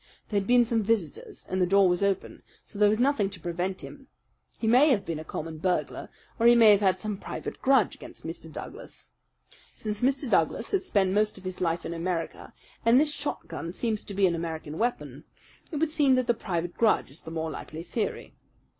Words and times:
There 0.29 0.39
had 0.39 0.47
been 0.47 0.65
some 0.65 0.81
visitors, 0.81 1.45
and 1.47 1.61
the 1.61 1.67
door 1.67 1.87
was 1.87 2.01
open; 2.01 2.41
so 2.65 2.79
there 2.79 2.89
was 2.89 2.97
nothing 2.97 3.29
to 3.29 3.39
prevent 3.39 3.81
him. 3.81 4.07
He 4.57 4.65
may 4.65 4.89
have 4.89 5.05
been 5.05 5.19
a 5.19 5.23
common 5.23 5.59
burglar, 5.59 6.09
or 6.39 6.47
he 6.47 6.55
may 6.55 6.71
have 6.71 6.79
had 6.81 6.99
some 6.99 7.17
private 7.19 7.61
grudge 7.61 7.93
against 7.93 8.25
Mr. 8.25 8.51
Douglas. 8.51 9.11
Since 9.75 10.01
Mr. 10.01 10.27
Douglas 10.27 10.71
has 10.71 10.87
spent 10.87 11.13
most 11.13 11.37
of 11.37 11.43
his 11.43 11.61
life 11.61 11.85
in 11.85 11.93
America, 11.93 12.51
and 12.83 12.99
this 12.99 13.13
shotgun 13.13 13.73
seems 13.73 14.03
to 14.05 14.15
be 14.15 14.25
an 14.25 14.33
American 14.33 14.79
weapon, 14.79 15.23
it 15.71 15.75
would 15.77 15.91
seem 15.91 16.15
that 16.15 16.25
the 16.25 16.33
private 16.33 16.73
grudge 16.75 17.11
is 17.11 17.21
the 17.21 17.29
more 17.29 17.51
likely 17.51 17.83
theory. 17.83 18.33